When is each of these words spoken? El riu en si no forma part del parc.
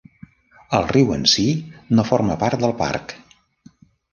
El 0.77 0.87
riu 0.91 1.13
en 1.17 1.27
si 1.33 1.45
no 1.99 2.07
forma 2.13 2.39
part 2.45 2.65
del 2.65 2.75
parc. 2.81 3.15